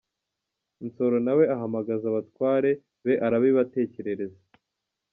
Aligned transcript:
Nsoro 0.85 1.17
na 1.25 1.33
we 1.37 1.43
ahamagaza 1.55 2.05
abatware 2.11 2.69
be 3.05 3.13
arabibatekerereza. 3.25 4.39